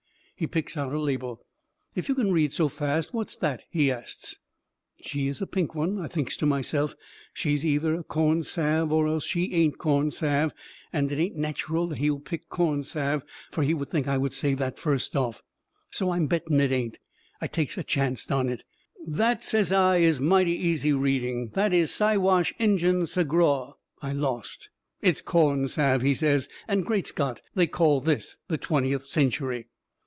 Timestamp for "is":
5.27-5.39, 7.99-8.05, 19.97-20.19, 21.71-21.93